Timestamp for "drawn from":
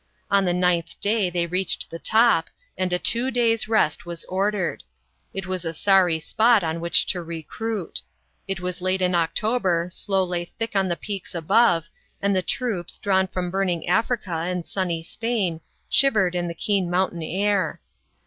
12.97-13.51